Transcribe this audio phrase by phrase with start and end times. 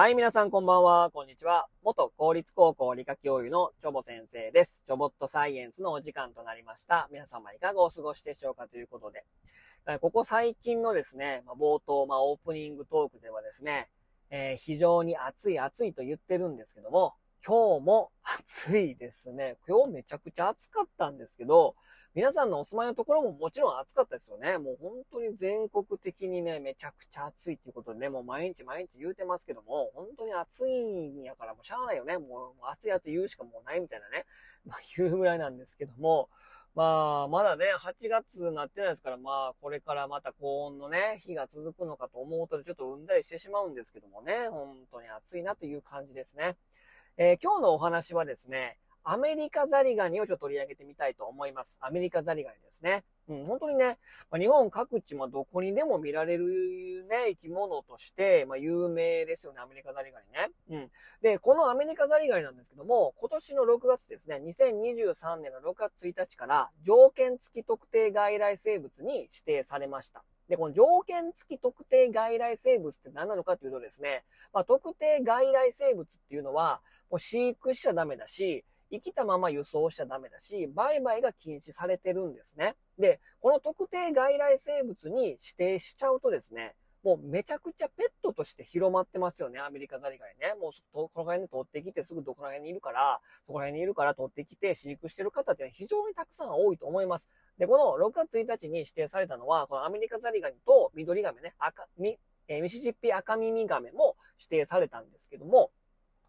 [0.00, 1.68] はい、皆さんこんばんは、こんにちは。
[1.82, 4.82] 元公立高校理科教諭のチョボ先生です。
[4.86, 7.06] チョボットサイエンスのお時間となりました。
[7.12, 9.26] 皆様いかがお過ごしでしょうかということで、
[9.98, 13.90] ここ最近のですね、冒頭、まあ、オープニングトークではですね、
[14.30, 17.12] えー、非常に暑い暑いと言ってるんですけども、
[17.46, 19.56] 今日も暑いですね。
[19.66, 21.74] 今日めちゃくちゃ暑かったんですけど、
[22.14, 24.58] 皆さんのお住まいのところももちろん暑かったですよね。
[24.58, 32.18] もう本当に全国的にね、めちゃくちゃ暑いっていうことでね、もう毎日毎日言うてますけども、本当に暑いんやからもうしゃあないよね。
[32.18, 34.26] もう暑い暑い言うしかもうないみたいなね、
[34.66, 36.28] まあ言うぐらいなんですけども、
[36.74, 46.56] まあ、まだね、8月になってないですから、まあ、これからまた高温のね、日が続くのかと思うと、ちょっとうんだりしてしまうんですけどもね、本当に暑いなという感じですね。
[47.22, 51.76] えー、今日のお話はですね、アメリカザリガニをちょっと取り上げてみたいと思います。
[51.82, 53.04] アメリカザリガニですね。
[53.28, 53.98] うん、本当にね、
[54.30, 60.50] まあ、日本各地、まあ、どこにでも見られるね、生き物として、まあ、有名ですよね、アメリカザリガニね。
[60.70, 60.90] うん。
[61.20, 70.24] で、このアメリカザリガニなんですけども、今年の6月ですね、2023年の6月1日から、条件付き特定外来生物に指定されました。
[70.50, 82.74] で、この条件付き特定外来生物って何なのかというとですね、まあ、特定外来生物っていうのは、もう飼育しちゃダメだし、生きたまま輸送しちゃダメだし、売買が禁止されてるんですね。
[82.98, 90.54] で、この特定外来生物に指定しちゃうとですね、もうめちゃくちゃペットとして広まってますよね、アメリカザリガニね。
[90.60, 97.28] もうこの辺に取ってきてすぐどこら辺にいるから、そこら辺にいるから取ってきて飼育してる方って非常にたくさん多いと思います。
[97.60, 105.70] で、この6月1日に指定されたのは、このアメリカザリガニと緑ガメね、赤、み、えー、ミシシッピ赤耳ガメも指定されたんですけども、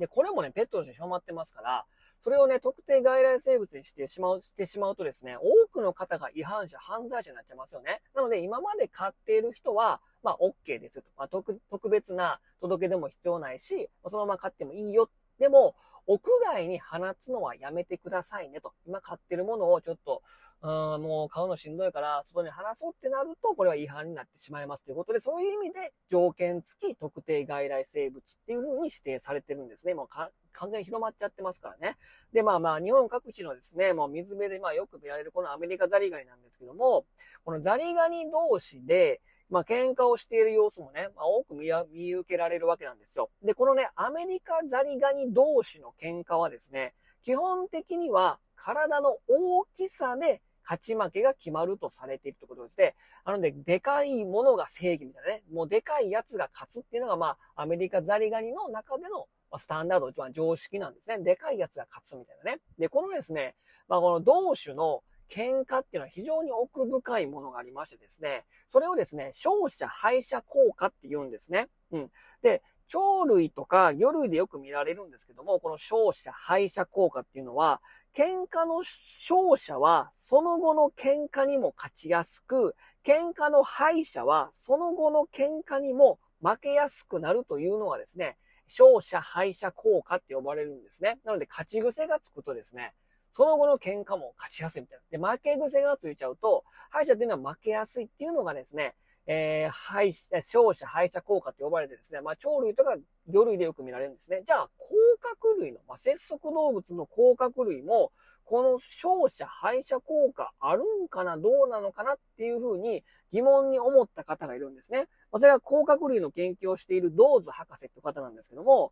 [0.00, 1.84] で、これもね、ペットとして広まってますから、
[2.22, 8.00] それをね、特定外来生物にしてしまう、してしまうとですね、多くの方が違反者、犯罪者になっちゃいますよね。
[8.16, 11.10] なので、今まで飼っている人は、まあ、OK ですと。
[11.16, 15.08] まあ、特、特別な届けでも必要ないし、そのまま飼ってもいいよ。
[15.38, 18.72] でも、屋外に放つのはやめてくださいねと。
[18.86, 20.22] 今買ってるものをちょっと、
[20.62, 29.94] うん、もう買うのしんどいから、外に放そうってなると、これは違反になってしまいますということで、そういう意味で条件付き特定外来生物っていう風に指定されてるんですね。
[29.94, 30.30] もう完
[30.70, 31.96] 全に広まっちゃってますからね。
[32.32, 37.04] で、まあまあ、日本各地のですね、もう水辺でまあよく見られるこのアメリカザリガニなんですけども、
[37.44, 39.20] このザリガニ同士で、
[39.52, 43.28] まあ、喧嘩をしている様子もね、まあ、多く見見受けられるわけなんですよ。
[43.42, 52.94] で、このね、アメリカザリガニ同士の喧嘩はですね、基本的には体の大きさで勝ち負けが決まるとされているということですね。
[53.26, 59.26] なので、でかいものが正義みたいなね、もうでかいやつが勝つっていうのが、まあ、アメリカザリガニの中での
[59.58, 61.18] スタンダード、一番常識なんですね。
[61.18, 62.60] でかいやつが勝つみたいなね。
[62.78, 63.54] で、このですね、
[63.86, 65.02] まあ、この同種の
[65.32, 71.68] 喧嘩っていうのは非常に奥深いものがありましてですね、それをですね、勝者敗者効果って言うんですね。
[71.90, 72.10] うん。
[72.42, 72.62] で、
[72.92, 77.80] 鳥類とか魚類でよく見られるんですけども、この勝者敗者効果っていうのは、
[78.14, 88.36] 喧嘩の勝者はその後の喧嘩にも勝ちやすく、喧嘩の敗者はその後の喧嘩にも負けやすくなるというのがですね、
[88.68, 91.18] 勝者敗者効果って呼ばれるんですね。
[91.24, 92.92] なので勝ち癖がつくとですね、
[93.34, 95.18] その後の喧嘩も勝ちやすいみたいな。
[95.18, 98.94] で、負け癖がついちゃうと、敗者っていうのは負けやすいっていうのがですね、
[99.26, 102.96] えー、敗者、勝者敗者効果と呼ばれてですね、まあ、鳥類とか
[103.28, 104.42] 魚類でよく見られるんですね。
[104.44, 104.94] じゃあ、甲
[105.40, 108.10] 殻類の、まあ、節足動物の甲殻類も、
[108.44, 115.06] この勝者敗者効果あるんかなどうなのかなっていうふうに疑問に思った方がいるんですね。
[115.30, 118.90] まあ、それは甲殻類の研究をしているドーズ博士って方なんですけども、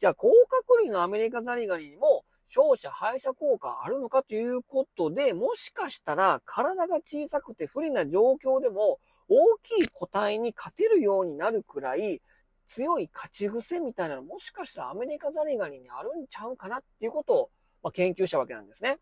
[0.00, 12.22] じゃあ、甲殻類のアメリカザリガニにも、勝者敗者効果あるのかということで、もしかしたら体が小さくて不利な状況でも大きい個体に勝てるようになるくらい
[12.66, 17.50] 強い勝ち癖みたいなのもしかしたらアメリカザリガニにあるんちゃうかなっていうことを、
[17.82, 18.98] ま、研究したわけなんですね。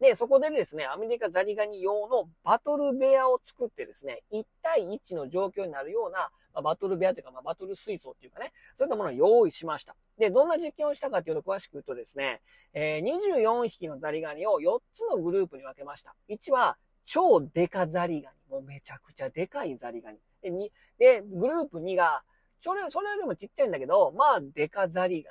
[0.00, 9.96] で、そこでですね、アメリカザリガニ用のバトル部屋を作ってですね、1対1の状況になるような、まあ、バトル部屋というか、まあ、バトル水槽っていうかね、そういったものを用意しました。
[10.18, 12.40] で、どんな実験をしたかというと詳しく言うとですね、
[12.72, 16.14] えー、24匹のザリガニを4つのグループに分けました。
[16.28, 18.36] 1は、超デカザリガニ。
[18.50, 20.18] もうめちゃくちゃでかいザリガニ。
[20.40, 22.22] で、2、で、グループ2が、
[22.60, 25.30] それ、それよりもちっちゃいんだけど、まあ、デカザリガ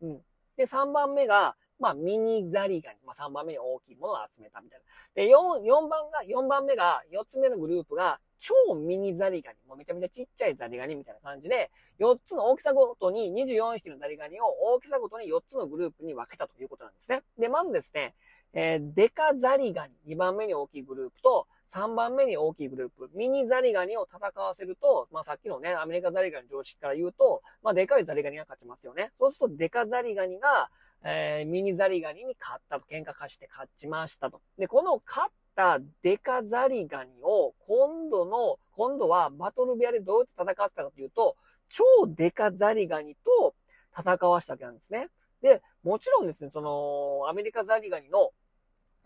[0.00, 0.10] ニ。
[0.10, 0.22] うん。
[0.56, 2.98] で、3番目が、まあ、ミニザリガニ。
[3.04, 4.84] まあ、3番目に大きいものを集めたみたいな。
[5.14, 9.58] で、4、4番が、4番目が、4つ目のグループが、超ミニザリガニ。
[9.66, 14.44] もうめちゃめちゃちっちゃいザリガニみたいな感じで、4つの大きさごとに24匹のザリガニを
[14.74, 17.22] 大きさごとに4つのグループに分けたということなんですね。
[17.38, 18.14] で、まずですね、
[18.52, 29.12] えー、デカザリガニ、2番目に大きいグループと、3番目に大きいグループ、ミニザリガニを戦わせると、まあさっきのね、アメリカザリガニ常識から言うと、まあでかいザリガニが勝ちますよね。
[29.18, 30.68] そうするとデカザリガニが、
[31.02, 34.42] えー、ミニザリガニに勝ったと、喧嘩化して勝ちましたと。
[34.58, 41.36] で、この勝ったデカザリガニを、今度の、今度はバトル部屋でどうやって戦わせたかというと、
[41.68, 43.54] 超デカザリガニと
[43.96, 45.08] 戦わしたわけなんですね。
[45.42, 48.30] で、もちろんですね、その、アメリカザリガニの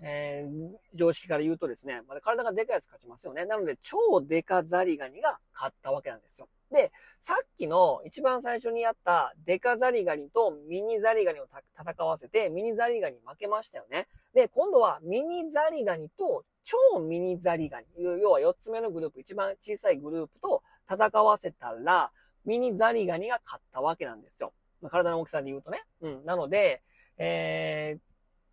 [0.01, 3.45] えー、常識から言うとですね、まだ体がでかいやつ勝ちますよね。
[3.47, 6.49] なので、超デカザリガニが勝ったわけなんですよ。
[6.71, 11.47] で、さっきの一番最初にやったデカザリガニとミニザリガニを
[11.79, 14.07] 戦わせて、ミニザリガニ負けましたよね。
[14.35, 22.11] で、今度はミニザリガニと超ミニザリガニ、要は4つ目のグループ、一番小さいグループと戦わせたら、
[22.45, 24.53] ミニザリガニが勝ったわけなんですよ。
[24.83, 25.83] まあ、体の大きさで言うとね。
[26.03, 26.25] うん。
[26.25, 26.83] なので、
[27.17, 28.01] えー、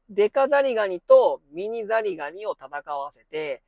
[0.09, 3.61] デカザリガニとミニザリガニを戦わせて、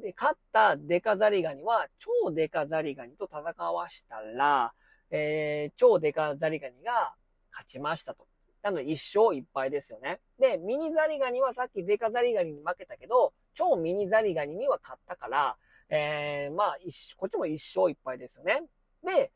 [0.00, 3.42] で、勝ったデカザリガニは超デカザリガニと戦
[3.72, 4.72] わしたら、
[5.10, 7.14] えー、超デカザリガニが
[7.50, 8.26] 勝ちましたと。
[8.62, 10.20] なので一勝一敗ですよね。
[10.38, 15.56] で、ミニザリガニはさっきデカザリガニに負けたけど、超ミニザリガニには勝ったから、
[15.88, 16.76] えー、まあ、
[17.16, 18.62] こっちも一勝一敗ですよね。
[19.02, 19.32] で、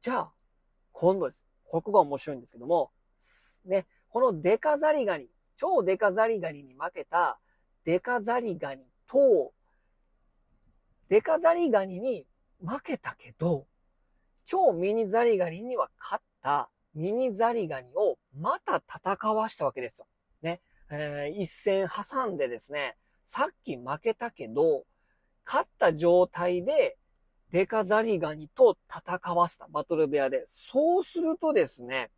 [0.00, 0.32] じゃあ、
[0.92, 1.44] 今度です。
[1.64, 2.90] ここが面白いんですけども、
[3.64, 7.38] ね、このデカザリガニ、超デカザリガニに負けた
[7.84, 9.52] デカザリガニと、
[11.08, 12.26] デカザリガニに
[12.60, 13.66] 負けたけど、
[14.46, 20.06] 超ミニザリガニには勝ったミニザリガニをまた戦わしたわけですよ。
[20.42, 20.60] ね。
[20.90, 22.96] えー、一戦挟んでですね、
[23.26, 24.84] さっき負けたけど、
[25.46, 26.96] 勝った状態で
[27.50, 30.46] デカザリガニと戦わせたバトル部屋で。
[30.48, 32.10] そうするとですね、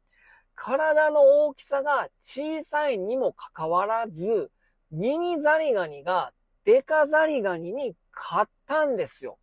[0.55, 4.51] 体の大きさが小さいにもかかわらず、
[4.91, 6.33] ミニザリガニが
[6.65, 9.39] デカザリガニに勝ったんですよ。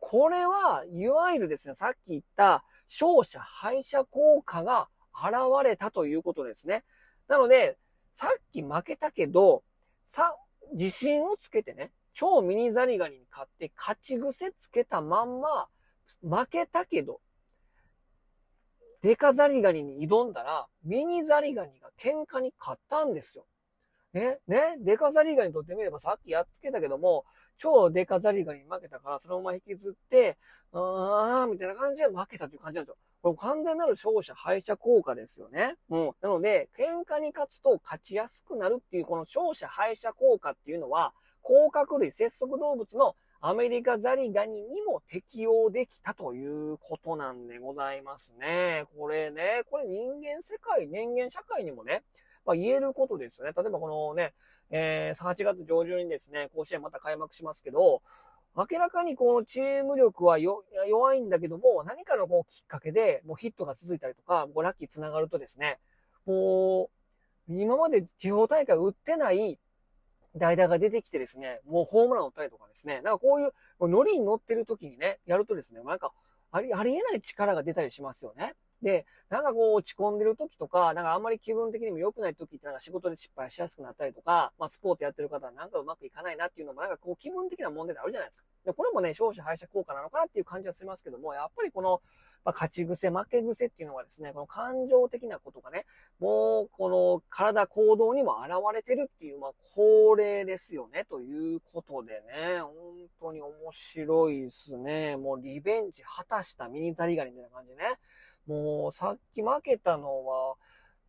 [0.00, 5.34] これは、いわゆるですね、さっき言った勝者敗者効果が現
[5.64, 6.84] れたということですね。
[7.28, 7.76] なので、
[8.14, 9.62] さっき負けたけど、
[10.04, 10.34] さ、
[10.72, 15.68] 自信をつけてね、超ミニザリガニに勝って勝ち癖つけたまんま、
[16.22, 17.20] 負けたけど、
[19.02, 23.46] デカザリガニに挑んだら、ミニザリガニが喧嘩に勝ったんですよ。
[24.12, 27.24] ね、ね、デカザリガニとってみればさっきやっつけたけども、
[27.58, 30.38] 超デカザリガニに負けたから、そのまま引きずって、
[30.72, 32.96] あー、みたいな感じで負けたという感じなんですよ。
[33.20, 35.74] これ完全なる勝者敗者効果ですよね。
[35.90, 36.10] うん。
[36.20, 41.12] なので、喧嘩に勝つと勝ちやすくなるっていう、この勝者敗者効果っていうのは、
[41.42, 48.84] 甲殻類、節足動物のアメリカザリガニにも適用できたということなんでございますね。
[48.96, 52.02] これね、これ人間世界、人間社会にもね、
[52.48, 53.52] まあ、言えることですよね。
[53.54, 54.32] 例えばこのね、
[54.70, 58.00] えー、8月上旬にですね、甲子園また開幕しますけど、
[58.56, 60.64] 明らかにこのチーム力は弱
[61.14, 65.78] いんだけども、何かのこうきっかけで、もうヒットが続いたりとか、こうラッキー繋がるとですね、
[66.24, 66.88] も
[67.48, 69.58] う、今まで地方大会打ってない
[70.34, 73.52] 代打が出てきてですね、もうホームランを打ったりとかですね、なんかこういう、
[73.86, 76.12] ノリに乗ってる時にね、やるとですね、なんか、
[76.50, 78.54] あり、ありえない力が出たりしますよね。
[78.82, 88.44] で、なんかこう落ち込んでる時とか、なんかあんまり気分的にも良くない時ってなんか仕事で失敗しやすくなったりとか、まあスポーツやってる方はなんかうまくいかないなっていうのもなんかこう気分的な問題であるじゃないですか。
[88.64, 92.02] で、これもね、勝者敗者効果なのかなっていう感じはしますけども、やっぱりこの、
[92.44, 95.86] まあ、勝ち癖、負け癖っていうのはですね、この感情的なことがね、
[96.18, 102.72] もう、この体、行動にも現れてるっていう、まあ、恒例ですよね、ということでね、本
[103.20, 105.16] 当に面白いですね。
[105.16, 107.84] もうリベンジ果たしたミニザリガニみたいな感じでね。
[108.48, 110.56] もう、さっき負けたのは、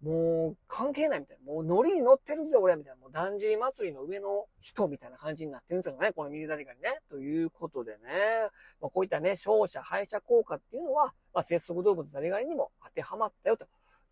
[0.01, 1.51] もう関係ないみたいな。
[1.51, 3.01] もうノリに乗ってるぜ、俺みたいな。
[3.01, 6.13] もうだんじり祭りの上の人みたいな感じになってるんですよね。
[6.13, 6.99] このミリザリガニね。
[7.09, 7.99] ということでね。
[8.79, 13.65] まあ、こういったね、勝者敗者効果っていうのは、まあ、節足動物ザリガニにも当てはまったよと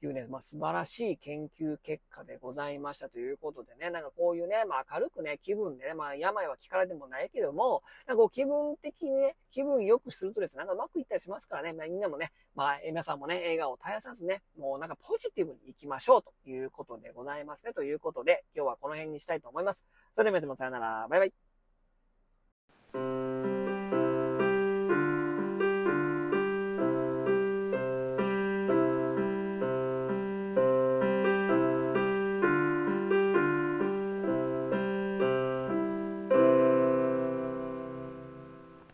[0.06, 17.74] いうね、まあ、素晴らしい研究結果でございましたということでね、なんかこういうね、まあ明るくね、気分でね、まあ病は気からでもないけども、なんかこう気分的にね、気分良くするとですね、なんかうまくいったりしますからね、まあみんなもね、まあ皆さんもね、笑顔を絶やさずね、もうなんかポジティブに行きましょうということでございますね。
[17.74, 19.84] ということで、今日はこの辺にしたいと思います。
[20.14, 21.47] それでは皆様さよなら、バイバイ。